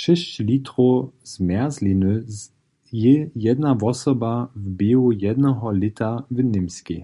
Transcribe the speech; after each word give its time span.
Šěsć 0.00 0.30
litrow 0.48 1.10
zmjerzliny 1.30 2.14
zjě 2.88 3.16
jedna 3.46 3.70
wosoba 3.82 4.32
w 4.62 4.64
běhu 4.78 5.10
jednoho 5.26 5.66
lěta 5.80 6.10
w 6.34 6.38
Němskej. 6.52 7.00